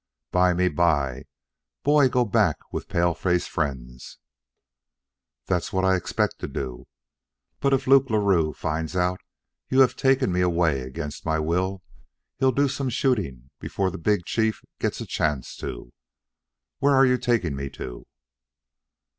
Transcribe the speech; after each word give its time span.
"Bymeby, 0.31 1.25
boy 1.83 2.09
go 2.09 2.25
back 2.25 2.57
with 2.73 2.87
paleface 2.87 3.45
friends." 3.45 4.17
"That's 5.45 5.71
what 5.71 5.85
I 5.85 5.95
expect 5.95 6.39
to 6.39 6.47
do. 6.47 6.87
But 7.59 7.71
if 7.71 7.85
Luke 7.85 8.09
Larue 8.09 8.51
finds 8.51 8.95
out 8.95 9.21
you 9.69 9.81
have 9.81 9.95
taken 9.95 10.31
me 10.31 10.41
away 10.41 10.81
against 10.81 11.23
my 11.23 11.37
will, 11.37 11.83
he'll 12.39 12.51
do 12.51 12.67
some 12.67 12.89
shooting 12.89 13.51
before 13.59 13.91
the 13.91 13.99
big 13.99 14.25
chief 14.25 14.63
gets 14.79 15.01
a 15.01 15.05
chance 15.05 15.55
to. 15.57 15.93
Where 16.79 16.95
are 16.95 17.05
you 17.05 17.19
taking 17.19 17.55
me 17.55 17.69
to?" 17.69 18.07